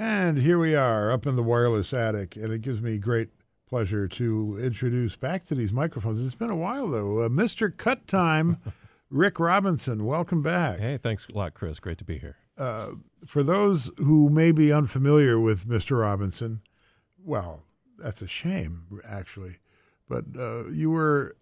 And 0.00 0.38
here 0.38 0.58
we 0.58 0.74
are 0.74 1.10
up 1.10 1.26
in 1.26 1.36
the 1.36 1.42
wireless 1.42 1.92
attic, 1.92 2.34
and 2.34 2.50
it 2.50 2.62
gives 2.62 2.80
me 2.80 2.96
great 2.96 3.28
pleasure 3.68 4.08
to 4.08 4.58
introduce 4.58 5.14
back 5.14 5.44
to 5.48 5.54
these 5.54 5.72
microphones. 5.72 6.24
It's 6.24 6.34
been 6.34 6.48
a 6.48 6.56
while, 6.56 6.88
though. 6.88 7.18
Uh, 7.18 7.28
Mr. 7.28 7.70
Cut 7.76 8.06
Time, 8.06 8.56
Rick 9.10 9.38
Robinson, 9.38 10.06
welcome 10.06 10.40
back. 10.40 10.78
Hey, 10.78 10.96
thanks 10.96 11.28
a 11.28 11.36
lot, 11.36 11.52
Chris. 11.52 11.80
Great 11.80 11.98
to 11.98 12.06
be 12.06 12.16
here. 12.16 12.38
Uh, 12.56 12.92
for 13.26 13.42
those 13.42 13.90
who 13.98 14.30
may 14.30 14.52
be 14.52 14.72
unfamiliar 14.72 15.38
with 15.38 15.68
Mr. 15.68 16.00
Robinson, 16.00 16.62
well, 17.22 17.64
that's 17.98 18.22
a 18.22 18.26
shame, 18.26 19.02
actually. 19.06 19.58
But 20.08 20.24
uh, 20.34 20.70
you 20.70 20.88
were 20.88 21.36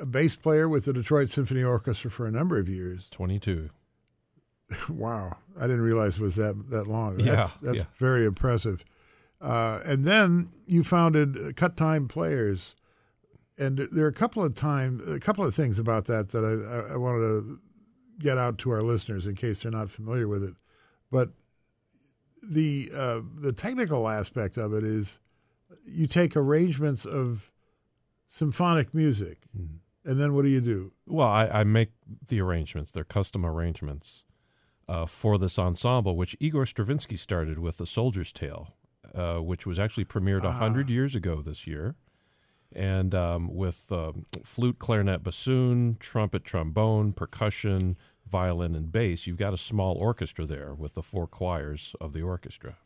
a 0.00 0.06
bass 0.06 0.34
player 0.34 0.68
with 0.68 0.86
the 0.86 0.92
Detroit 0.92 1.30
Symphony 1.30 1.62
Orchestra 1.62 2.10
for 2.10 2.26
a 2.26 2.32
number 2.32 2.58
of 2.58 2.68
years. 2.68 3.06
22. 3.12 3.70
wow. 4.88 5.36
I 5.58 5.62
didn't 5.62 5.82
realize 5.82 6.16
it 6.16 6.22
was 6.22 6.36
that, 6.36 6.70
that 6.70 6.86
long. 6.86 7.20
Yeah, 7.20 7.36
That's, 7.36 7.56
that's 7.56 7.78
yeah. 7.78 7.84
very 7.98 8.24
impressive. 8.24 8.84
Uh, 9.40 9.80
and 9.84 10.04
then 10.04 10.48
you 10.66 10.84
founded 10.84 11.56
Cut 11.56 11.76
Time 11.76 12.06
Players. 12.08 12.76
And 13.58 13.78
there 13.78 14.04
are 14.04 14.08
a 14.08 14.14
couple 14.14 14.44
of 14.44 14.54
time, 14.54 15.02
a 15.06 15.18
couple 15.18 15.44
of 15.44 15.54
things 15.54 15.78
about 15.78 16.06
that 16.06 16.30
that 16.30 16.44
I, 16.44 16.94
I, 16.94 16.96
wanted 16.96 17.20
to 17.20 17.60
get 18.18 18.38
out 18.38 18.56
to 18.58 18.70
our 18.70 18.82
listeners 18.82 19.26
in 19.26 19.34
case 19.34 19.62
they're 19.62 19.70
not 19.70 19.90
familiar 19.90 20.26
with 20.26 20.42
it. 20.42 20.54
But 21.10 21.30
the 22.42 22.90
uh, 22.96 23.20
the 23.38 23.52
technical 23.52 24.08
aspect 24.08 24.56
of 24.56 24.72
it 24.72 24.84
is 24.84 25.18
you 25.84 26.06
take 26.06 26.34
arrangements 26.34 27.04
of 27.04 27.50
symphonic 28.28 28.94
music, 28.94 29.42
and 30.04 30.18
then 30.20 30.34
what 30.34 30.42
do 30.42 30.48
you 30.48 30.60
do? 30.60 30.92
Well, 31.06 31.28
I, 31.28 31.46
I 31.48 31.64
make 31.64 31.90
the 32.28 32.40
arrangements. 32.40 32.90
They're 32.90 33.04
custom 33.04 33.44
arrangements 33.44 34.24
uh, 34.88 35.06
for 35.06 35.38
this 35.38 35.58
ensemble, 35.58 36.16
which 36.16 36.36
Igor 36.40 36.66
Stravinsky 36.66 37.16
started 37.16 37.58
with 37.58 37.78
The 37.78 37.86
Soldier's 37.86 38.32
Tale, 38.32 38.74
uh, 39.14 39.38
which 39.38 39.66
was 39.66 39.78
actually 39.78 40.04
premiered 40.04 40.44
a 40.44 40.48
100 40.48 40.88
years 40.90 41.14
ago 41.14 41.40
this 41.40 41.66
year. 41.66 41.94
And 42.74 43.14
um, 43.14 43.54
with 43.54 43.92
um, 43.92 44.24
flute, 44.44 44.78
clarinet, 44.78 45.22
bassoon, 45.22 45.96
trumpet, 46.00 46.44
trombone, 46.44 47.12
percussion, 47.12 47.98
violin, 48.26 48.74
and 48.74 48.90
bass, 48.90 49.26
you've 49.26 49.36
got 49.36 49.52
a 49.52 49.58
small 49.58 49.94
orchestra 49.96 50.46
there 50.46 50.72
with 50.74 50.94
the 50.94 51.02
four 51.02 51.26
choirs 51.26 51.94
of 52.00 52.14
the 52.14 52.22
orchestra. 52.22 52.78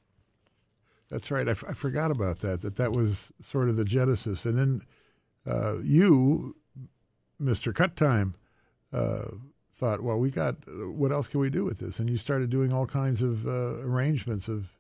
That's 1.08 1.31
right. 1.31 1.47
I, 1.47 1.53
f- 1.53 1.64
I 1.69 1.72
forgot 1.72 2.10
about 2.10 2.41
that. 2.41 2.62
That 2.62 2.77
that 2.77 2.92
was 2.92 3.33
sort 3.41 3.69
of 3.69 3.77
the 3.77 3.84
genesis, 3.84 4.44
and 4.44 4.58
then 4.58 4.81
uh, 5.47 5.77
you, 5.83 6.56
Mister 7.38 7.72
Cut 7.72 7.94
Time, 7.94 8.34
uh, 8.92 9.27
thought, 9.77 10.00
well, 10.00 10.19
we 10.19 10.30
got. 10.30 10.56
What 10.66 11.12
else 11.12 11.27
can 11.27 11.41
we 11.41 11.50
do 11.50 11.64
with 11.64 11.78
this? 11.78 11.98
And 11.98 12.08
you 12.08 12.16
started 12.16 12.50
doing 12.50 12.72
all 12.72 12.86
kinds 12.86 13.22
of 13.22 13.46
uh, 13.46 13.80
arrangements 13.82 14.48
of 14.48 14.72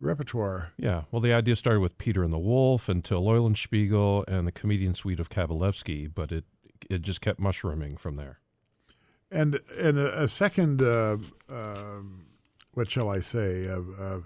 repertoire. 0.00 0.72
Yeah, 0.78 1.02
well, 1.10 1.20
the 1.20 1.32
idea 1.32 1.56
started 1.56 1.80
with 1.80 1.98
Peter 1.98 2.24
and 2.24 2.32
the 2.32 2.38
Wolf 2.38 2.88
and 2.88 3.04
Till 3.04 3.22
Eulenspiegel 3.22 4.24
and 4.26 4.46
the 4.46 4.52
comedian 4.52 4.94
suite 4.94 5.20
of 5.20 5.28
Kabalevsky, 5.28 6.10
but 6.12 6.32
it 6.32 6.44
it 6.90 7.02
just 7.02 7.20
kept 7.20 7.38
mushrooming 7.38 7.96
from 7.96 8.16
there. 8.16 8.40
And 9.30 9.60
and 9.78 9.98
a, 9.98 10.22
a 10.24 10.28
second, 10.28 10.82
uh, 10.82 11.18
um, 11.48 12.26
what 12.72 12.90
shall 12.90 13.10
I 13.10 13.20
say, 13.20 13.68
uh, 13.68 13.80
uh, 14.00 14.20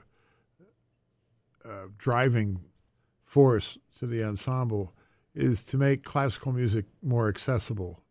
uh, 1.64 1.86
driving 1.96 2.60
force 3.24 3.78
to 3.98 4.06
the 4.06 4.24
ensemble 4.24 4.94
is 5.34 5.64
to 5.64 5.76
make 5.76 6.02
classical 6.02 6.52
music 6.52 6.86
more 7.02 7.28
accessible, 7.28 8.02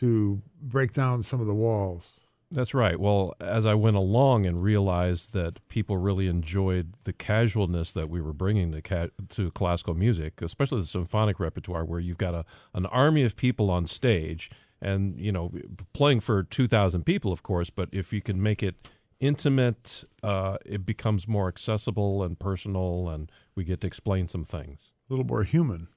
to 0.00 0.40
break 0.60 0.92
down 0.92 1.22
some 1.22 1.40
of 1.40 1.46
the 1.46 1.54
walls. 1.54 2.20
That's 2.50 2.72
right. 2.72 2.98
Well, 2.98 3.34
as 3.40 3.66
I 3.66 3.74
went 3.74 3.96
along 3.96 4.46
and 4.46 4.62
realized 4.62 5.34
that 5.34 5.66
people 5.68 5.98
really 5.98 6.28
enjoyed 6.28 6.94
the 7.04 7.12
casualness 7.12 7.92
that 7.92 8.08
we 8.08 8.22
were 8.22 8.32
bringing 8.32 8.72
to, 8.72 8.80
ca- 8.80 9.08
to 9.30 9.50
classical 9.50 9.94
music, 9.94 10.40
especially 10.40 10.80
the 10.80 10.86
symphonic 10.86 11.38
repertoire, 11.38 11.84
where 11.84 12.00
you've 12.00 12.16
got 12.16 12.34
a 12.34 12.46
an 12.72 12.86
army 12.86 13.22
of 13.22 13.36
people 13.36 13.70
on 13.70 13.86
stage, 13.86 14.50
and 14.80 15.20
you 15.20 15.30
know, 15.30 15.52
playing 15.92 16.20
for 16.20 16.42
two 16.42 16.66
thousand 16.66 17.04
people, 17.04 17.32
of 17.32 17.42
course. 17.42 17.68
But 17.68 17.90
if 17.92 18.14
you 18.14 18.22
can 18.22 18.42
make 18.42 18.62
it 18.62 18.88
intimate, 19.20 20.04
uh, 20.22 20.56
it 20.64 20.86
becomes 20.86 21.28
more 21.28 21.48
accessible 21.48 22.22
and 22.22 22.38
personal, 22.38 23.10
and 23.10 23.30
we 23.54 23.64
get 23.64 23.82
to 23.82 23.86
explain 23.86 24.26
some 24.26 24.44
things. 24.44 24.92
A 25.10 25.12
little 25.12 25.26
more 25.26 25.42
human. 25.42 25.88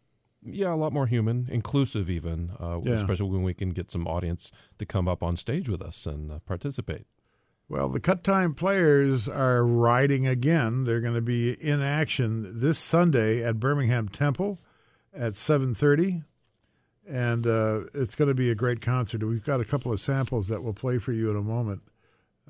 Yeah, 0.44 0.74
a 0.74 0.75
lot 0.75 0.91
more 0.91 1.06
human, 1.07 1.47
inclusive, 1.52 2.09
even, 2.09 2.52
uh, 2.59 2.79
Yeah. 2.84 2.94
especially 2.94 3.29
when 3.29 3.44
we 3.44 3.53
can 3.53 3.69
get 3.69 3.91
some 3.91 4.07
audience 4.07 4.52
to 4.79 4.85
come 4.85 5.07
up 5.07 5.22
on 5.22 5.35
stage 5.35 5.69
with 5.69 5.81
us 5.81 6.06
and 6.07 6.31
uh, 6.31 6.40
participate. 6.40 7.06
Well, 7.69 7.88
the 7.90 8.00
Cut 8.00 8.24
Time 8.24 8.53
Players 8.53 9.29
are 9.29 9.66
riding 9.66 10.28
again. 10.28 10.84
They're 10.84 11.00
going 11.00 11.13
to 11.13 11.22
be 11.22 11.53
in 11.53 11.81
action 11.81 12.59
this 12.59 12.78
Sunday 12.79 13.44
at 13.44 13.59
Birmingham 13.59 14.09
Temple 14.09 14.59
at 15.13 15.34
7:30, 15.34 16.24
and 17.08 17.46
uh, 17.47 17.81
it's 17.94 18.16
going 18.16 18.28
to 18.28 18.34
be 18.34 18.50
a 18.50 18.56
great 18.56 18.81
concert. 18.81 19.23
We've 19.23 19.46
got 19.46 19.62
a 19.62 19.66
couple 19.66 19.94
of 19.94 20.02
samples 20.02 20.47
that 20.50 20.63
we'll 20.63 20.73
play 20.73 20.97
for 20.97 21.13
you 21.13 21.29
in 21.29 21.38
a 21.38 21.41
moment. 21.41 21.84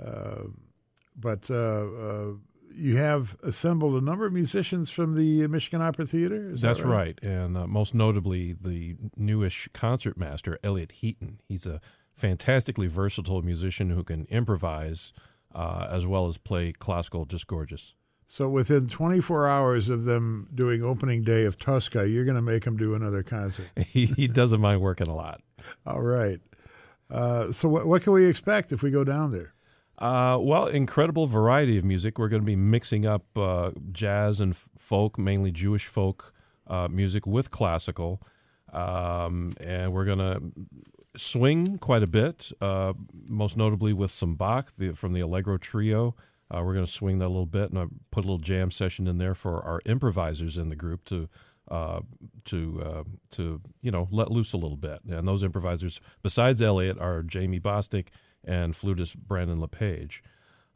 Uh, 0.04 0.46
but 1.16 1.52
uh, 1.52 1.54
uh, 1.56 2.32
you 2.82 2.98
have 2.98 3.38
assembled 3.44 4.02
a 4.02 4.04
number 4.04 4.26
of 4.26 4.34
musicians 4.34 4.90
from 4.90 5.14
the 5.14 5.48
Michigan 5.48 5.82
Opera 5.82 6.08
Theater. 6.08 6.52
Is 6.52 6.62
that 6.62 6.68
That's 6.68 6.82
right. 6.82 7.18
And 7.22 7.56
uh, 7.56 7.68
most 7.68 7.94
notably, 7.94 8.54
the 8.54 8.96
newish 9.16 9.70
concertmaster, 9.74 10.58
Elliot 10.64 10.94
Heaton. 10.94 11.40
He's 11.48 11.68
a 11.68 11.80
fantastically 12.14 12.88
versatile 12.88 13.44
musician 13.44 13.92
who 13.92 14.04
can 14.04 14.26
improvise 14.26 15.14
uh, 15.54 15.88
as 15.92 16.08
well 16.08 16.28
as 16.28 16.38
play 16.38 16.72
classical 16.72 17.26
just 17.26 17.46
gorgeous. 17.46 17.94
So 18.26 18.50
within 18.50 18.88
24 18.88 19.48
hours 19.48 19.90
of 19.90 20.06
them 20.06 20.48
doing 20.56 20.82
opening 20.82 21.24
day 21.24 21.46
of 21.46 21.60
Tosca, 21.60 22.08
you're 22.08 22.26
going 22.26 22.36
to 22.36 22.42
make 22.42 22.64
them 22.64 22.78
do 22.78 22.96
another 22.96 23.24
concert. 23.24 23.68
He, 23.86 24.06
he 24.06 24.28
doesn't 24.28 24.62
mind 24.62 24.82
working 24.82 25.08
a 25.08 25.16
lot. 25.16 25.42
All 25.86 26.02
right. 26.02 26.40
Uh, 27.10 27.52
so 27.52 27.68
what, 27.68 27.86
what 27.86 28.02
can 28.02 28.14
we 28.14 28.26
expect 28.26 28.72
if 28.72 28.82
we 28.82 28.90
go 28.90 29.04
down 29.04 29.32
there? 29.34 29.54
Uh, 30.02 30.36
well, 30.42 30.66
incredible 30.66 31.28
variety 31.28 31.78
of 31.78 31.86
music. 31.86 32.18
We're 32.18 32.28
going 32.28 32.42
to 32.42 32.46
be 32.46 32.56
mixing 32.56 33.06
up 33.06 33.24
uh, 33.38 33.70
jazz 33.92 34.40
and 34.40 34.56
folk, 34.56 35.20
mainly 35.20 35.52
Jewish 35.52 35.86
folk 35.86 36.34
uh, 36.66 36.88
music, 36.88 37.28
with 37.28 37.52
classical. 37.52 38.20
Um, 38.74 39.54
and 39.62 39.94
we're 39.94 40.06
going 40.06 40.18
to 40.18 40.42
swing 41.16 41.78
quite 41.78 42.02
a 42.02 42.08
bit, 42.08 42.52
uh, 42.62 42.94
most 43.28 43.56
notably 43.56 43.94
with 43.94 44.10
some 44.10 44.34
Bach 44.34 44.74
the, 44.76 44.94
from 44.94 45.14
the 45.14 45.22
Allegro 45.22 45.60
Trio. 45.60 46.16
Uh, 46.50 46.64
we're 46.66 46.74
going 46.74 46.86
to 46.86 46.92
swing 46.92 47.20
that 47.20 47.28
a 47.28 47.30
little 47.30 47.46
bit, 47.46 47.70
and 47.70 47.78
I 47.78 47.86
put 48.10 48.26
a 48.26 48.28
little 48.28 48.40
jam 48.40 48.72
session 48.72 49.06
in 49.06 49.20
there 49.20 49.36
for 49.36 49.64
our 49.64 49.82
improvisers 49.86 50.58
in 50.58 50.70
the 50.70 50.76
group 50.76 51.06
to 51.06 51.30
uh, 51.70 52.02
to 52.46 52.82
uh, 52.84 53.04
to 53.30 53.62
you 53.82 53.92
know 53.92 54.08
let 54.12 54.32
loose 54.32 54.52
a 54.52 54.58
little 54.58 54.78
bit. 54.78 55.00
And 55.08 55.28
those 55.28 55.44
improvisers, 55.44 56.02
besides 56.24 56.60
Elliot, 56.60 56.98
are 57.00 57.22
Jamie 57.22 57.60
Bostic 57.60 58.08
and 58.46 58.76
flutist 58.76 59.18
Brandon 59.18 59.60
LePage. 59.60 60.24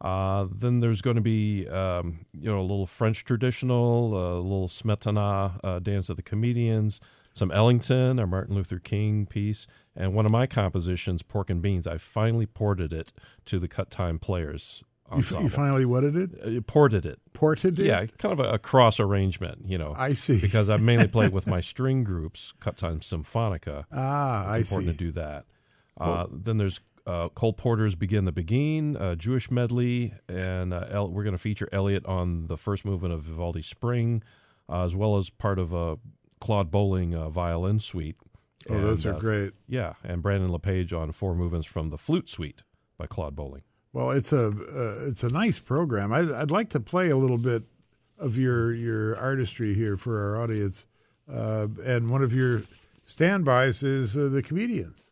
Uh, 0.02 0.48
then 0.52 0.81
there's 0.81 1.02
going 1.02 1.16
to 1.16 1.22
be 1.22 1.68
um, 1.70 2.26
you 2.34 2.50
know 2.52 2.59
a 2.59 2.62
little 2.62 2.86
French 2.86 3.24
traditional, 3.24 4.14
a 4.14 4.40
little 4.40 4.68
Smetana 4.68 5.59
uh, 5.64 5.80
dance 5.80 6.09
of 6.09 6.18
the 6.18 6.22
comedians, 6.22 7.00
some 7.34 7.50
Ellington, 7.52 8.20
our 8.20 8.28
Martin 8.28 8.56
Luther 8.56 8.78
King 8.80 9.26
piece, 9.26 9.68
and 9.96 10.14
one 10.14 10.26
of 10.26 10.31
my 10.34 10.48
compositions, 10.48 11.24
Pork 11.24 11.50
and 11.50 11.62
Beans. 11.62 11.88
I 11.88 11.98
finally 11.98 12.46
ported 12.46 12.92
it 12.92 13.14
to 13.46 13.58
the 13.58 13.70
Cut 13.70 13.90
Time 13.90 14.20
Players 14.20 14.84
You, 15.12 15.18
ensemble. 15.20 15.44
you 15.44 15.50
finally 15.50 15.86
what 15.86 16.02
did 16.02 16.16
it? 16.18 16.58
Uh, 16.58 16.62
ported 16.68 17.06
it. 17.06 17.20
Ported 17.32 17.80
it? 17.80 17.86
Yeah, 17.86 18.06
kind 18.18 18.34
of 18.38 18.40
a, 18.42 18.52
a 18.56 18.59
cross 18.59 19.00
arrangement, 19.00 19.62
you 19.66 19.78
know. 19.78 19.94
I 19.97 20.12
see. 20.12 20.42
because 20.42 20.70
I've 20.70 20.82
mainly 20.82 21.08
played 21.08 21.32
with 21.38 21.47
my 21.47 21.62
string 21.62 22.03
groups, 22.03 22.53
Cut 22.59 22.76
Time 22.76 23.00
Symphonica. 23.00 23.86
ah, 23.94 24.46
I 24.52 24.58
It's 24.58 24.72
important 24.72 24.92
see. 24.92 24.97
to 24.97 25.06
do 25.06 25.12
that. 25.14 25.46
Uh, 25.97 26.26
then 26.30 26.58
there's 26.58 26.82
uh, 27.05 27.29
Cole 27.29 27.53
Porter's 27.53 27.95
Begin 27.95 28.25
the 28.25 28.31
Beguine, 28.31 28.99
uh, 28.99 29.16
Jewish 29.16 29.51
medley, 29.51 30.13
and 30.27 30.73
uh, 30.73 30.88
El- 30.89 31.11
we're 31.11 31.23
going 31.23 31.35
to 31.35 31.39
feature 31.39 31.69
Elliot 31.71 32.05
on 32.05 32.47
the 32.47 32.57
first 32.57 32.85
movement 32.85 33.13
of 33.13 33.23
Vivaldi's 33.23 33.67
Spring, 33.67 34.23
uh, 34.69 34.84
as 34.84 34.96
well 34.96 35.17
as 35.17 35.29
part 35.29 35.59
of 35.59 35.73
a 35.73 35.97
Claude 36.40 36.72
Bolling 36.72 37.13
uh, 37.16 37.29
violin 37.29 37.79
suite. 37.79 38.16
Oh, 38.69 38.79
those 38.79 39.05
are 39.05 39.13
uh, 39.13 39.19
great. 39.19 39.53
Yeah, 39.67 39.93
and 40.03 40.22
Brandon 40.22 40.52
LePage 40.52 40.91
on 40.93 41.11
four 41.11 41.35
movements 41.35 41.67
from 41.67 41.90
the 41.91 41.97
Flute 41.97 42.28
Suite 42.28 42.63
by 42.97 43.05
Claude 43.05 43.35
Bolling. 43.35 43.61
Well, 43.93 44.11
it's 44.11 44.34
a 44.34 44.47
uh, 44.47 45.08
it's 45.08 45.23
a 45.23 45.29
nice 45.29 45.59
program. 45.59 46.11
I'd, 46.11 46.31
I'd 46.31 46.51
like 46.51 46.69
to 46.72 46.79
play 46.79 47.09
a 47.09 47.16
little 47.16 47.37
bit 47.37 47.63
of 48.17 48.37
your 48.37 48.73
your 48.73 49.17
artistry 49.17 49.73
here 49.73 49.96
for 49.97 50.19
our 50.19 50.41
audience, 50.41 50.87
uh, 51.31 51.67
and 51.85 52.09
one 52.09 52.23
of 52.23 52.34
your 52.34 52.63
standbys 53.05 53.84
is 53.84 54.17
uh, 54.17 54.28
the 54.29 54.41
comedians. 54.41 55.11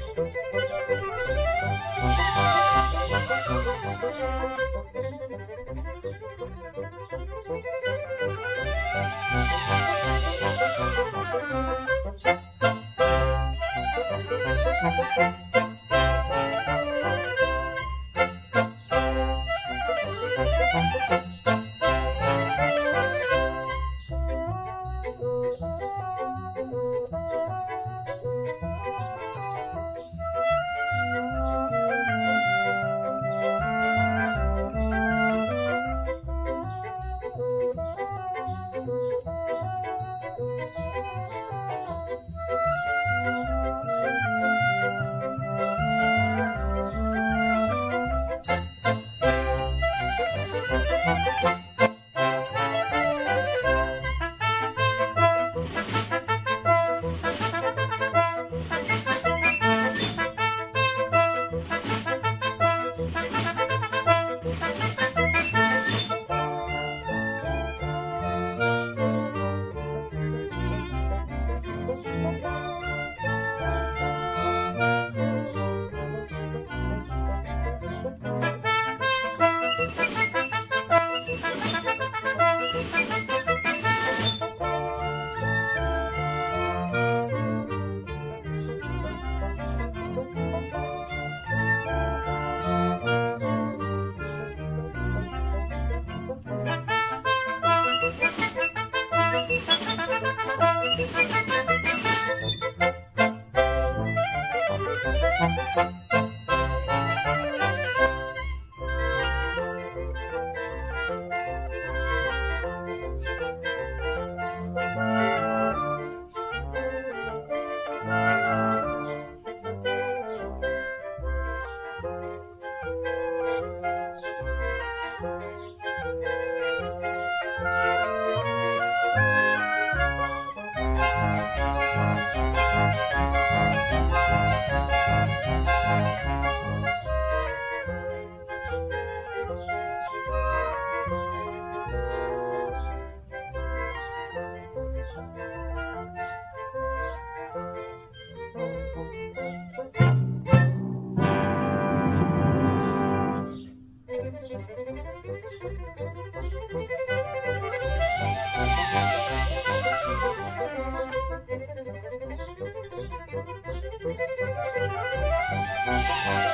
Bye. 165.91 166.47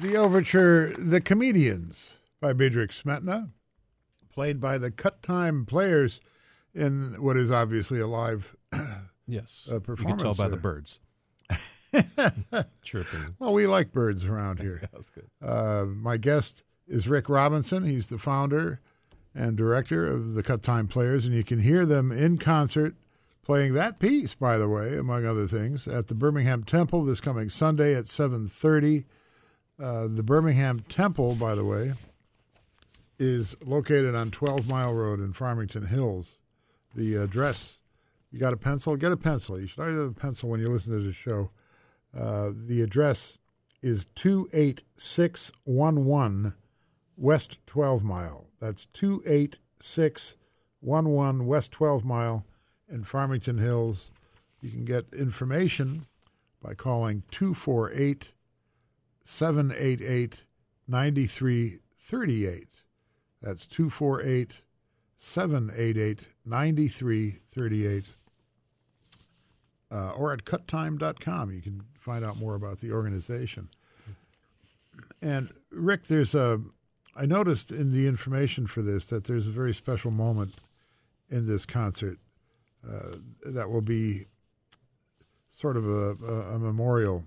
The 0.00 0.16
overture, 0.16 0.92
The 0.96 1.20
Comedians 1.20 2.10
by 2.40 2.52
Bedřich 2.52 3.02
Smetana, 3.02 3.50
played 4.32 4.60
by 4.60 4.78
the 4.78 4.92
Cut 4.92 5.22
Time 5.22 5.66
Players 5.66 6.20
in 6.72 7.20
what 7.20 7.36
is 7.36 7.50
obviously 7.50 7.98
a 7.98 8.06
live 8.06 8.56
Yes. 9.26 9.68
uh, 9.70 9.80
you 9.80 9.96
can 9.96 10.16
tell 10.16 10.34
by 10.34 10.48
the 10.48 10.56
birds 10.56 11.00
chirping. 12.82 13.34
Well, 13.38 13.52
we 13.52 13.66
like 13.66 13.92
birds 13.92 14.24
around 14.24 14.60
here. 14.60 14.82
That's 14.92 15.10
good. 15.10 15.28
Uh, 15.42 15.86
my 15.86 16.16
guest 16.16 16.62
is 16.86 17.08
Rick 17.08 17.28
Robinson. 17.28 17.84
He's 17.84 18.08
the 18.08 18.18
founder 18.18 18.80
and 19.34 19.56
director 19.56 20.06
of 20.06 20.34
the 20.34 20.42
Cut 20.44 20.62
Time 20.62 20.86
Players, 20.86 21.26
and 21.26 21.34
you 21.34 21.42
can 21.44 21.58
hear 21.60 21.84
them 21.84 22.12
in 22.12 22.38
concert 22.38 22.94
playing 23.42 23.74
that 23.74 23.98
piece, 23.98 24.34
by 24.34 24.58
the 24.58 24.68
way, 24.68 24.96
among 24.96 25.26
other 25.26 25.46
things, 25.48 25.88
at 25.88 26.06
the 26.06 26.14
Birmingham 26.14 26.62
Temple 26.62 27.04
this 27.04 27.20
coming 27.20 27.50
Sunday 27.50 27.94
at 27.94 28.04
7.30. 28.04 29.04
Uh, 29.80 30.08
the 30.08 30.24
Birmingham 30.24 30.80
Temple, 30.88 31.36
by 31.36 31.54
the 31.54 31.64
way, 31.64 31.92
is 33.18 33.56
located 33.64 34.14
on 34.14 34.30
12 34.30 34.68
Mile 34.68 34.92
Road 34.92 35.20
in 35.20 35.32
Farmington 35.32 35.86
Hills. 35.86 36.34
The 36.94 37.14
address, 37.14 37.78
you 38.32 38.40
got 38.40 38.52
a 38.52 38.56
pencil? 38.56 38.96
Get 38.96 39.12
a 39.12 39.16
pencil. 39.16 39.60
You 39.60 39.68
should 39.68 39.80
always 39.80 39.96
have 39.96 40.10
a 40.10 40.12
pencil 40.12 40.48
when 40.48 40.58
you 40.60 40.68
listen 40.68 40.94
to 40.94 41.00
this 41.00 41.14
show. 41.14 41.50
Uh, 42.16 42.50
the 42.52 42.80
address 42.82 43.38
is 43.82 44.06
28611 44.16 46.54
West 47.16 47.58
12 47.66 48.02
Mile. 48.02 48.46
That's 48.60 48.86
28611 48.94 51.46
West 51.46 51.70
12 51.70 52.04
Mile 52.04 52.44
in 52.88 53.04
Farmington 53.04 53.58
Hills. 53.58 54.10
You 54.60 54.70
can 54.70 54.84
get 54.84 55.14
information 55.14 56.02
by 56.60 56.74
calling 56.74 57.22
248 57.30 58.32
788 59.28 60.44
9338. 60.88 62.66
That's 63.42 63.66
248 63.66 64.62
788 65.18 66.28
9338 66.46 68.04
uh, 69.90 70.10
or 70.12 70.32
at 70.32 70.44
cuttime.com. 70.46 71.50
You 71.52 71.60
can 71.60 71.82
find 72.00 72.24
out 72.24 72.38
more 72.38 72.54
about 72.54 72.78
the 72.78 72.90
organization. 72.90 73.68
And 75.20 75.52
Rick, 75.70 76.04
there's 76.04 76.34
a, 76.34 76.62
I 77.14 77.26
noticed 77.26 77.70
in 77.70 77.92
the 77.92 78.06
information 78.06 78.66
for 78.66 78.80
this 78.80 79.04
that 79.06 79.24
there's 79.24 79.46
a 79.46 79.50
very 79.50 79.74
special 79.74 80.10
moment 80.10 80.54
in 81.28 81.46
this 81.46 81.66
concert 81.66 82.16
uh, 82.82 83.16
that 83.44 83.68
will 83.68 83.82
be 83.82 84.24
sort 85.50 85.76
of 85.76 85.86
a, 85.86 86.16
a, 86.24 86.54
a 86.54 86.58
memorial 86.58 87.24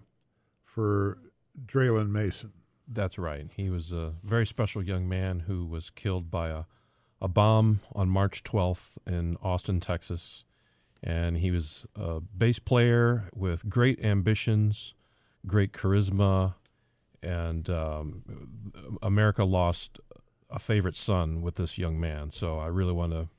for 0.65 1.19
Draylen 1.65 2.09
Mason. 2.09 2.53
That's 2.87 3.17
right. 3.17 3.47
He 3.55 3.69
was 3.69 3.91
a 3.91 4.13
very 4.23 4.45
special 4.45 4.83
young 4.83 5.07
man 5.07 5.41
who 5.41 5.65
was 5.65 5.89
killed 5.89 6.29
by 6.29 6.49
a, 6.49 6.63
a 7.21 7.27
bomb 7.27 7.79
on 7.93 8.09
March 8.09 8.43
12th 8.43 8.97
in 9.07 9.37
Austin, 9.41 9.79
Texas. 9.79 10.43
And 11.01 11.37
he 11.37 11.51
was 11.51 11.85
a 11.95 12.19
bass 12.19 12.59
player 12.59 13.29
with 13.33 13.69
great 13.69 14.03
ambitions, 14.03 14.93
great 15.47 15.71
charisma, 15.71 16.55
and 17.23 17.69
um, 17.69 18.23
America 19.01 19.43
lost 19.43 19.99
a 20.49 20.59
favorite 20.59 20.95
son 20.95 21.41
with 21.41 21.55
this 21.55 21.77
young 21.77 21.99
man. 21.99 22.29
So 22.29 22.59
I 22.59 22.67
really 22.67 22.93
want 22.93 23.13
to 23.13 23.29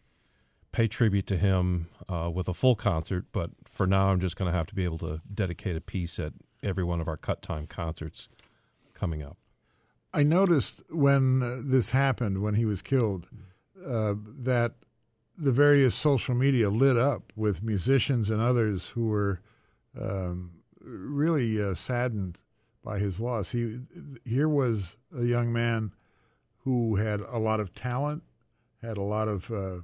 pay 0.73 0.89
tribute 0.89 1.27
to 1.27 1.37
him 1.37 1.89
uh, 2.09 2.31
with 2.33 2.49
a 2.49 2.55
full 2.55 2.75
concert. 2.75 3.27
But 3.33 3.51
for 3.65 3.87
now, 3.87 4.09
I'm 4.09 4.21
just 4.21 4.37
going 4.37 4.51
to 4.51 4.57
have 4.57 4.67
to 4.69 4.75
be 4.75 4.85
able 4.85 4.99
to 4.99 5.21
dedicate 5.33 5.77
a 5.77 5.81
piece 5.81 6.19
at 6.19 6.33
every 6.63 6.85
one 6.85 7.01
of 7.01 7.09
our 7.09 7.17
cut 7.17 7.43
time 7.43 7.67
concerts 7.67 8.29
coming 8.95 9.23
up. 9.23 9.37
I 10.15 10.23
noticed 10.23 10.83
when 10.91 11.43
uh, 11.43 11.61
this 11.65 11.91
happened, 11.91 12.43
when 12.43 12.55
he 12.55 12.65
was 12.65 12.83
killed, 12.83 13.29
uh, 13.87 14.15
that 14.41 14.75
the 15.39 15.53
various 15.53 15.95
social 15.95 16.35
media 16.35 16.69
lit 16.69 16.97
up 16.97 17.33
with 17.35 17.63
musicians 17.63 18.31
and 18.31 18.41
others 18.41 18.89
who 18.89 19.09
were 19.09 19.41
um, 19.99 20.51
really 20.81 21.61
uh, 21.61 21.75
saddened 21.75 22.39
by 22.85 22.99
his 22.99 23.21
loss. 23.21 23.51
He 23.51 23.79
here 24.25 24.49
was 24.49 24.97
a 25.17 25.25
young 25.25 25.53
man 25.53 25.93
who 26.59 26.97
had 26.97 27.21
a 27.21 27.39
lot 27.39 27.61
of 27.61 27.75
talent, 27.75 28.23
had 28.83 28.97
a 28.97 29.03
lot 29.03 29.29
of 29.29 29.51
uh, 29.51 29.57
uh, 29.57 29.81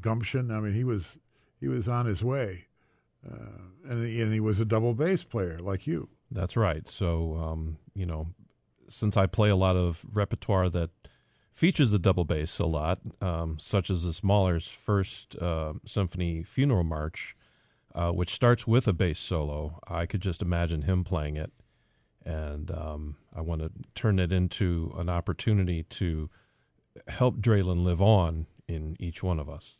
gumption. 0.00 0.50
I 0.50 0.60
mean, 0.60 0.74
he 0.74 0.84
was 0.84 1.18
he 1.60 1.68
was 1.68 1.88
on 1.88 2.06
his 2.06 2.22
way, 2.22 2.66
uh, 3.28 3.62
and 3.84 4.04
and 4.04 4.32
he 4.32 4.40
was 4.40 4.60
a 4.60 4.64
double 4.64 4.94
bass 4.94 5.24
player 5.24 5.58
like 5.58 5.86
you. 5.86 6.08
That's 6.30 6.56
right. 6.56 6.86
So 6.88 7.36
um, 7.36 7.78
you 7.94 8.06
know, 8.06 8.28
since 8.88 9.16
I 9.16 9.26
play 9.26 9.50
a 9.50 9.56
lot 9.56 9.76
of 9.76 10.04
repertoire 10.12 10.68
that 10.70 10.90
features 11.52 11.90
the 11.90 11.98
double 11.98 12.24
bass 12.24 12.58
a 12.58 12.66
lot, 12.66 13.00
um, 13.20 13.58
such 13.58 13.90
as 13.90 14.04
this 14.04 14.24
Mahler's 14.24 14.68
first 14.68 15.36
uh, 15.36 15.74
symphony 15.84 16.42
funeral 16.42 16.84
march, 16.84 17.36
uh, 17.94 18.10
which 18.10 18.32
starts 18.32 18.66
with 18.66 18.88
a 18.88 18.92
bass 18.92 19.18
solo. 19.18 19.78
I 19.86 20.06
could 20.06 20.22
just 20.22 20.42
imagine 20.42 20.82
him 20.82 21.04
playing 21.04 21.36
it, 21.36 21.52
and 22.24 22.70
um, 22.70 23.16
I 23.34 23.42
want 23.42 23.60
to 23.62 23.70
turn 23.94 24.18
it 24.18 24.32
into 24.32 24.92
an 24.96 25.08
opportunity 25.08 25.82
to 25.84 26.30
help 27.08 27.36
Draylen 27.38 27.84
live 27.84 28.00
on 28.02 28.46
in 28.68 28.96
each 28.98 29.22
one 29.22 29.38
of 29.38 29.48
us. 29.48 29.78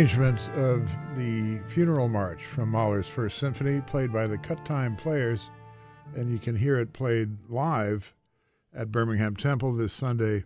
An 0.00 0.06
arrangement 0.06 0.48
of 0.56 0.88
the 1.14 1.58
funeral 1.68 2.08
march 2.08 2.46
from 2.46 2.70
Mahler's 2.70 3.06
First 3.06 3.36
Symphony, 3.36 3.82
played 3.82 4.10
by 4.10 4.26
the 4.26 4.38
Cut 4.38 4.64
Time 4.64 4.96
Players, 4.96 5.50
and 6.16 6.32
you 6.32 6.38
can 6.38 6.56
hear 6.56 6.78
it 6.78 6.94
played 6.94 7.36
live 7.50 8.14
at 8.74 8.90
Birmingham 8.90 9.36
Temple 9.36 9.74
this 9.74 9.92
Sunday 9.92 10.44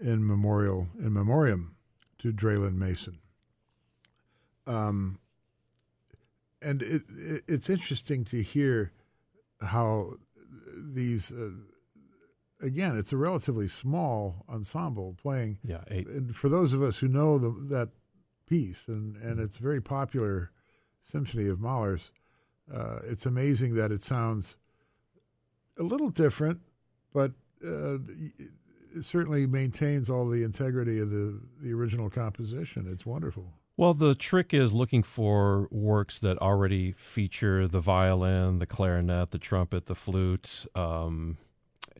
in 0.00 0.26
memorial 0.26 0.88
in 0.98 1.12
memoriam 1.12 1.76
to 2.18 2.32
Draylen 2.32 2.74
Mason. 2.74 3.20
Um, 4.66 5.20
and 6.60 6.82
it, 6.82 7.02
it, 7.16 7.44
it's 7.46 7.70
interesting 7.70 8.24
to 8.24 8.42
hear 8.42 8.90
how 9.60 10.14
these 10.76 11.30
uh, 11.30 11.50
again 12.60 12.98
it's 12.98 13.12
a 13.12 13.16
relatively 13.16 13.68
small 13.68 14.44
ensemble 14.48 15.14
playing 15.22 15.58
Yeah, 15.62 15.84
eight. 15.86 16.08
and 16.08 16.34
for 16.34 16.48
those 16.48 16.72
of 16.72 16.82
us 16.82 16.98
who 16.98 17.06
know 17.06 17.38
the, 17.38 17.50
that 17.68 17.90
piece, 18.48 18.88
and, 18.88 19.16
and 19.16 19.38
it's 19.38 19.58
a 19.58 19.62
very 19.62 19.80
popular 19.80 20.50
symphony 21.00 21.48
of 21.48 21.60
Mahler's, 21.60 22.12
uh, 22.72 22.98
it's 23.06 23.26
amazing 23.26 23.74
that 23.74 23.92
it 23.92 24.02
sounds 24.02 24.56
a 25.78 25.82
little 25.82 26.10
different, 26.10 26.60
but 27.12 27.32
uh, 27.64 27.98
it 28.94 29.04
certainly 29.04 29.46
maintains 29.46 30.10
all 30.10 30.28
the 30.28 30.42
integrity 30.42 30.98
of 30.98 31.10
the, 31.10 31.40
the 31.60 31.72
original 31.72 32.10
composition. 32.10 32.88
It's 32.90 33.06
wonderful. 33.06 33.52
Well, 33.76 33.94
the 33.94 34.16
trick 34.16 34.52
is 34.52 34.74
looking 34.74 35.04
for 35.04 35.68
works 35.70 36.18
that 36.18 36.36
already 36.38 36.92
feature 36.92 37.68
the 37.68 37.80
violin, 37.80 38.58
the 38.58 38.66
clarinet, 38.66 39.30
the 39.30 39.38
trumpet, 39.38 39.86
the 39.86 39.94
flute, 39.94 40.66
um, 40.74 41.38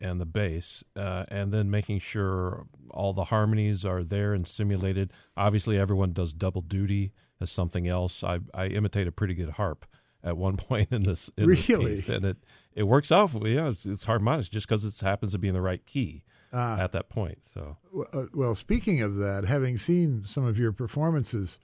and 0.01 0.19
the 0.21 0.25
bass, 0.25 0.83
uh, 0.95 1.25
and 1.29 1.51
then 1.51 1.69
making 1.69 1.99
sure 1.99 2.65
all 2.91 3.13
the 3.13 3.25
harmonies 3.25 3.85
are 3.85 4.03
there 4.03 4.33
and 4.33 4.47
simulated. 4.47 5.11
Obviously, 5.37 5.77
everyone 5.77 6.13
does 6.13 6.33
double 6.33 6.61
duty 6.61 7.11
as 7.41 7.51
something 7.51 7.87
else. 7.87 8.23
I, 8.23 8.39
I 8.53 8.67
imitate 8.67 9.07
a 9.07 9.11
pretty 9.11 9.33
good 9.33 9.51
harp 9.51 9.85
at 10.23 10.37
one 10.37 10.57
point 10.69 10.89
in 10.91 11.03
this, 11.03 11.29
in 11.37 11.47
this 11.49 11.65
piece, 11.65 12.09
and 12.09 12.25
it 12.25 12.37
it 12.75 12.83
works 12.83 13.11
out. 13.11 13.31
Yeah, 13.45 13.69
it's, 13.69 13.85
it's 13.85 14.03
harmonious 14.05 14.47
just 14.49 14.67
because 14.67 14.85
it 14.85 15.03
happens 15.05 15.31
to 15.33 15.37
be 15.37 15.47
in 15.49 15.53
the 15.53 15.61
right 15.61 15.85
key 15.85 16.23
Ah. 16.51 16.79
at 16.79 16.91
that 16.93 17.09
point. 17.09 17.45
So 17.45 17.77
uh, 18.13 18.25
well, 18.33 18.55
speaking 18.55 19.01
of 19.01 19.15
that, 19.17 19.45
having 19.45 19.77
seen 19.77 20.23
some 20.25 20.45
of 20.45 20.57
your 20.57 20.71
performances, 20.71 21.59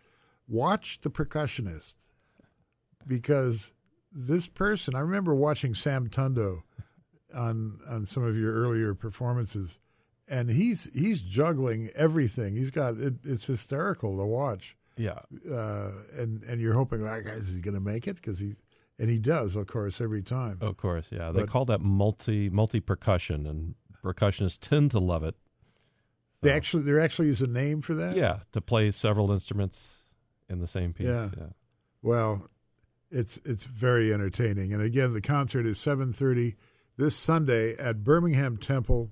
watch 0.47 1.01
the 1.01 1.09
percussionist 1.09 1.95
because 3.07 3.73
this 4.11 4.47
person, 4.47 4.95
I 4.95 4.99
remember 4.99 5.33
watching 5.35 5.73
Sam 5.73 6.07
Tundo 6.07 6.63
on 7.35 7.79
on 7.89 8.05
some 8.05 8.23
of 8.23 8.37
your 8.37 8.53
earlier 8.53 8.93
performances, 8.95 9.79
and 10.27 10.49
he's 10.49 10.89
he's 10.93 11.21
juggling 11.21 11.89
everything. 11.95 12.55
He's 12.55 12.71
got 12.71 12.97
it, 12.97 13.15
it's 13.23 13.45
hysterical 13.45 14.17
to 14.17 14.25
watch, 14.25 14.75
yeah, 14.97 15.19
uh, 15.51 15.91
and 16.17 16.41
and 16.43 16.61
you're 16.61 16.73
hoping, 16.73 17.01
like, 17.01 17.25
is 17.25 17.55
he 17.55 17.61
going 17.61 17.73
to 17.75 17.79
make 17.79 18.07
it? 18.07 18.15
Because 18.15 18.39
he 18.39 18.53
and 18.97 19.09
he 19.09 19.19
does, 19.19 19.55
of 19.55 19.67
course, 19.67 19.99
every 19.99 20.23
time. 20.23 20.57
of 20.61 20.77
course, 20.77 21.07
yeah. 21.11 21.31
They 21.31 21.41
But- 21.41 21.49
call 21.49 21.65
that 21.65 21.81
multi 21.81 22.49
multi 22.49 22.79
percussion, 22.79 23.45
and 23.45 23.75
percussionists 24.03 24.59
tend 24.59 24.91
to 24.91 24.99
love 24.99 25.23
it. 25.23 25.35
They 26.41 26.51
actually 26.51 26.83
there 26.83 26.99
actually 26.99 27.29
is 27.29 27.41
a 27.41 27.47
name 27.47 27.81
for 27.81 27.95
that. 27.95 28.15
Yeah, 28.15 28.39
to 28.51 28.61
play 28.61 28.91
several 28.91 29.31
instruments 29.31 30.05
in 30.47 30.59
the 30.59 30.67
same 30.67 30.93
piece. 30.93 31.07
Yeah. 31.07 31.29
Yeah. 31.35 31.47
Well, 32.03 32.47
it's 33.09 33.37
it's 33.45 33.63
very 33.63 34.13
entertaining. 34.13 34.71
And 34.71 34.81
again, 34.81 35.13
the 35.13 35.21
concert 35.21 35.65
is 35.65 35.79
seven 35.79 36.13
thirty 36.13 36.55
this 36.97 37.15
Sunday 37.15 37.75
at 37.77 38.03
Birmingham 38.03 38.57
Temple. 38.57 39.11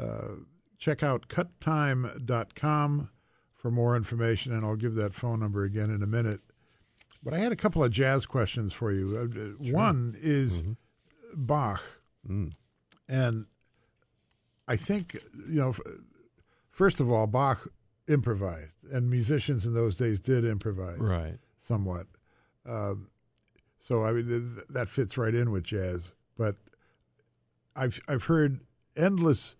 Uh, 0.00 0.36
check 0.78 1.02
out 1.02 1.28
cuttime.com 1.28 3.10
for 3.54 3.70
more 3.70 3.96
information, 3.96 4.52
and 4.52 4.64
I'll 4.64 4.76
give 4.76 4.94
that 4.94 5.14
phone 5.14 5.40
number 5.40 5.64
again 5.64 5.90
in 5.90 6.02
a 6.02 6.06
minute. 6.06 6.40
But 7.22 7.34
I 7.34 7.38
had 7.38 7.52
a 7.52 7.56
couple 7.56 7.82
of 7.82 7.90
jazz 7.90 8.26
questions 8.26 8.72
for 8.72 8.92
you. 8.92 9.16
Uh, 9.16 9.64
sure. 9.64 9.74
One 9.74 10.14
is 10.20 10.62
mm-hmm. 10.62 10.72
Bach, 11.34 11.82
mm. 12.28 12.52
and 13.08 13.46
I 14.66 14.76
think 14.76 15.14
you 15.48 15.56
know. 15.56 15.74
First 16.70 17.00
of 17.00 17.10
all, 17.10 17.26
Bach 17.26 17.66
improvised, 18.06 18.78
and 18.92 19.10
musicians 19.10 19.66
in 19.66 19.74
those 19.74 19.96
days 19.96 20.20
did 20.20 20.44
improvise, 20.44 20.98
right? 20.98 21.38
Somewhat. 21.56 22.06
Um, 22.64 23.08
so 23.80 24.04
I 24.04 24.12
mean 24.12 24.58
that 24.70 24.88
fits 24.88 25.18
right 25.18 25.34
in 25.34 25.50
with 25.50 25.64
jazz. 25.64 26.12
But 26.36 26.56
I've 27.78 28.00
I've 28.08 28.24
heard 28.24 28.60
endless 28.96 29.56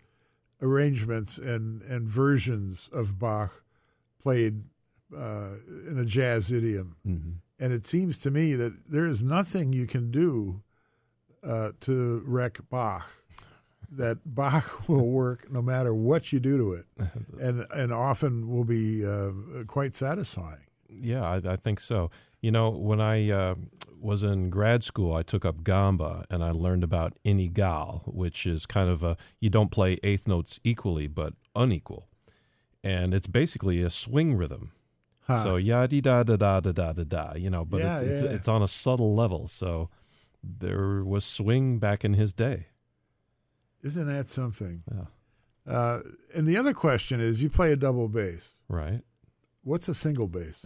arrangements 0.61 1.37
and 1.37 1.81
and 1.83 2.07
versions 2.07 2.89
of 2.91 3.17
Bach 3.17 3.63
played 4.21 4.63
uh, 5.15 5.53
in 5.87 5.97
a 5.97 6.05
jazz 6.05 6.51
idiom, 6.51 6.95
mm-hmm. 7.07 7.31
and 7.59 7.73
it 7.73 7.85
seems 7.85 8.19
to 8.19 8.31
me 8.31 8.53
that 8.53 8.91
there 8.91 9.07
is 9.07 9.23
nothing 9.23 9.73
you 9.73 9.87
can 9.87 10.11
do 10.11 10.61
uh, 11.43 11.71
to 11.81 12.21
wreck 12.25 12.59
Bach. 12.69 13.09
That 13.91 14.19
Bach 14.25 14.87
will 14.89 15.07
work 15.07 15.51
no 15.51 15.61
matter 15.61 15.93
what 15.93 16.31
you 16.31 16.39
do 16.39 16.57
to 16.57 16.73
it, 16.73 16.85
and 17.39 17.65
and 17.73 17.93
often 17.93 18.49
will 18.49 18.65
be 18.65 19.05
uh, 19.05 19.31
quite 19.65 19.95
satisfying. 19.95 20.65
Yeah, 20.91 21.23
I, 21.23 21.35
I, 21.35 21.55
think 21.55 21.79
so. 21.79 22.09
You 22.41 22.51
know, 22.51 22.69
when 22.69 23.01
I 23.01 23.29
uh, 23.29 23.55
was 23.99 24.23
in 24.23 24.49
grad 24.49 24.83
school, 24.83 25.13
I 25.13 25.23
took 25.23 25.45
up 25.45 25.63
gamba 25.63 26.25
and 26.29 26.43
I 26.43 26.51
learned 26.51 26.83
about 26.83 27.13
inégal, 27.25 28.03
which 28.05 28.45
is 28.45 28.65
kind 28.65 28.89
of 28.89 29.03
a 29.03 29.17
you 29.39 29.49
don't 29.49 29.71
play 29.71 29.97
eighth 30.03 30.27
notes 30.27 30.59
equally, 30.63 31.07
but 31.07 31.33
unequal, 31.55 32.07
and 32.83 33.13
it's 33.13 33.27
basically 33.27 33.81
a 33.81 33.89
swing 33.89 34.35
rhythm. 34.35 34.71
Huh. 35.21 35.43
So 35.43 35.55
ya 35.57 35.85
di 35.85 36.01
da 36.01 36.23
da 36.23 36.37
da 36.37 36.59
da 36.59 36.71
da 36.71 36.93
da 36.93 37.03
da, 37.03 37.33
you 37.35 37.49
know, 37.49 37.65
but 37.65 37.81
yeah, 37.81 37.99
it's, 37.99 38.21
it's, 38.21 38.33
it's 38.33 38.47
on 38.47 38.63
a 38.63 38.67
subtle 38.67 39.13
level. 39.15 39.47
So 39.47 39.89
there 40.41 41.03
was 41.03 41.25
swing 41.25 41.77
back 41.77 42.05
in 42.05 42.13
his 42.13 42.33
day. 42.33 42.67
Isn't 43.83 44.07
that 44.07 44.29
something? 44.29 44.83
Yeah. 44.91 45.71
Uh, 45.71 45.99
and 46.33 46.47
the 46.47 46.57
other 46.57 46.73
question 46.73 47.19
is, 47.19 47.43
you 47.43 47.49
play 47.49 47.71
a 47.71 47.75
double 47.75 48.07
bass, 48.07 48.55
right? 48.67 49.01
What's 49.69 49.87
a 49.87 49.93
single 49.93 50.27
bass? 50.27 50.65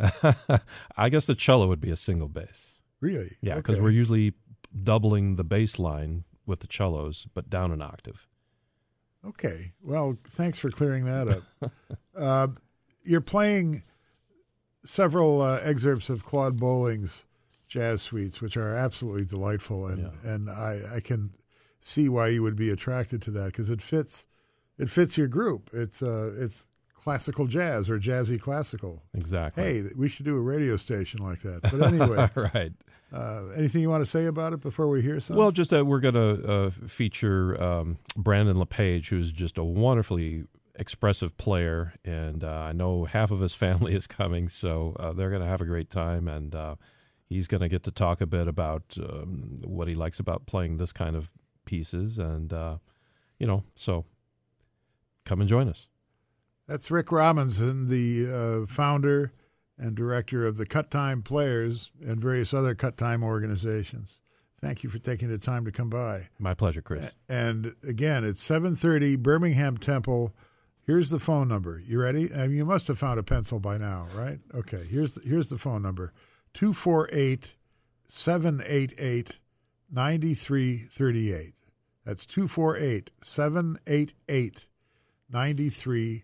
I 0.98 1.10
guess 1.10 1.26
the 1.26 1.36
cello 1.36 1.68
would 1.68 1.82
be 1.82 1.92
a 1.92 1.98
single 1.98 2.30
bass. 2.30 2.80
Really? 3.02 3.36
Yeah, 3.42 3.56
because 3.56 3.76
okay. 3.76 3.84
we're 3.84 3.92
usually 3.92 4.34
doubling 4.82 5.36
the 5.36 5.44
bass 5.44 5.78
line 5.78 6.24
with 6.46 6.62
the 6.62 6.68
cellos, 6.72 7.28
but 7.34 7.50
down 7.50 7.74
an 7.74 7.82
octave. 7.82 8.26
Okay. 9.28 9.74
Well, 9.82 10.18
thanks 10.24 10.58
for 10.58 10.70
clearing 10.70 11.04
that 11.04 11.28
up. 11.28 11.72
uh, 12.18 12.48
you're 13.04 13.20
playing 13.20 13.84
several 14.86 15.42
uh, 15.42 15.60
excerpts 15.62 16.10
of 16.10 16.24
Claude 16.24 16.58
Bolling's 16.58 17.26
jazz 17.68 18.02
suites, 18.02 18.40
which 18.40 18.56
are 18.56 18.74
absolutely 18.74 19.26
delightful, 19.26 19.86
and 19.86 20.04
yeah. 20.04 20.32
and 20.32 20.50
I, 20.50 20.80
I 20.96 21.00
can 21.02 21.32
see 21.82 22.08
why 22.08 22.30
you 22.30 22.42
would 22.42 22.56
be 22.56 22.70
attracted 22.70 23.22
to 23.24 23.32
that 23.32 23.48
because 23.48 23.70
it 23.70 23.82
fits 23.82 24.26
it 24.78 24.90
fits 24.90 25.18
your 25.18 25.28
group. 25.28 25.72
It's 25.74 26.02
uh, 26.02 26.32
it's 26.38 26.68
classical 27.04 27.48
jazz 27.48 27.90
or 27.90 28.00
jazzy 28.00 28.40
classical. 28.40 29.04
Exactly. 29.14 29.64
Hey, 29.64 29.84
we 29.98 30.08
should 30.08 30.26
do 30.26 30.38
a 30.38 30.42
radio 30.42 30.78
station 30.78 31.22
like 31.22 31.40
that. 31.40 31.62
But 31.64 31.82
anyway, 31.94 32.30
right. 32.36 32.72
Uh, 33.12 33.50
anything 33.58 33.82
you 33.82 33.90
want 33.90 34.04
to 34.04 34.10
say 34.10 34.26
about 34.26 34.54
it 34.54 34.62
before 34.62 34.88
we 34.88 35.02
hear 35.02 35.20
something? 35.20 35.36
Well, 35.36 35.52
just 35.52 35.70
that 35.72 35.86
we're 35.86 36.00
going 36.00 36.14
to 36.14 36.48
uh, 36.50 36.70
feature 36.70 37.62
um, 37.62 37.98
Brandon 38.16 38.58
LePage, 38.58 39.10
who's 39.10 39.32
just 39.32 39.58
a 39.58 39.64
wonderfully 39.64 40.46
expressive 40.76 41.38
player, 41.38 41.94
and 42.06 42.44
uh, 42.44 42.48
I 42.48 42.72
know 42.72 43.04
half 43.04 43.32
of 43.32 43.42
his 43.42 43.54
family 43.64 43.94
is 43.94 44.08
coming, 44.08 44.48
so 44.48 44.96
uh, 44.98 45.12
they're 45.12 45.30
going 45.30 45.42
to 45.42 45.48
have 45.48 45.62
a 45.62 45.66
great 45.66 45.90
time, 45.90 46.30
and 46.30 46.56
uh, 46.56 46.76
he's 47.28 47.48
going 47.48 47.62
to 47.62 47.70
get 47.70 47.84
to 47.84 47.92
talk 47.92 48.22
a 48.22 48.26
bit 48.26 48.48
about 48.48 48.96
um, 48.98 49.60
what 49.66 49.90
he 49.90 49.94
likes 49.94 50.20
about 50.20 50.46
playing 50.46 50.78
this 50.78 50.94
kind 50.94 51.18
of 51.18 51.32
pieces, 51.66 52.18
and 52.18 52.54
uh, 52.54 52.78
you 53.40 53.46
know, 53.46 53.64
so 53.76 54.06
come 55.26 55.42
and 55.42 55.50
join 55.50 55.68
us. 55.68 55.88
That's 56.68 56.90
Rick 56.90 57.12
Robinson, 57.12 57.90
the 57.90 58.64
uh, 58.64 58.66
founder 58.68 59.34
and 59.78 59.96
director 59.96 60.46
of 60.46 60.58
the 60.58 60.66
Cut 60.66 60.90
Time 60.90 61.22
Players 61.22 61.92
and 62.02 62.22
various 62.22 62.54
other 62.54 62.76
Cut 62.76 62.98
Time 62.98 63.24
organizations. 63.24 64.22
Thank 64.62 64.84
you 64.84 64.90
for 64.90 65.00
taking 65.00 65.28
the 65.28 65.38
time 65.38 65.66
to 65.66 65.74
come 65.74 65.90
by. 65.90 66.30
My 66.40 66.54
pleasure, 66.54 66.82
Chris. 66.82 67.12
And 67.28 67.76
again, 67.86 68.24
it's 68.24 68.42
7:30 68.42 69.18
Birmingham 69.18 69.78
Temple. 69.78 70.34
Here's 70.86 71.10
the 71.10 71.20
phone 71.20 71.50
number. 71.50 71.82
You 71.86 72.00
ready? 72.00 72.30
And 72.32 72.54
you 72.54 72.66
must 72.66 72.88
have 72.88 72.98
found 72.98 73.20
a 73.20 73.24
pencil 73.24 73.60
by 73.60 73.78
now, 73.78 74.08
right? 74.16 74.40
Okay. 74.54 74.84
Here's 74.90 75.16
the, 75.16 75.22
here's 75.28 75.50
the 75.50 75.58
phone 75.58 75.82
number. 75.82 76.14
248 76.54 77.56
788 78.08 79.40
9338. 79.92 81.54
That's 82.06 82.26
248 82.26 83.12
788 83.22 84.68
9338. 85.30 86.24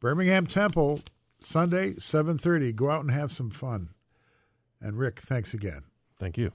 Birmingham 0.00 0.46
Temple 0.46 1.00
Sunday, 1.40 1.94
7:30. 1.94 2.72
Go 2.72 2.90
out 2.90 3.00
and 3.00 3.10
have 3.10 3.32
some 3.32 3.50
fun. 3.50 3.90
And 4.80 4.98
Rick, 4.98 5.20
thanks 5.20 5.54
again. 5.54 5.84
Thank 6.18 6.38
you. 6.38 6.52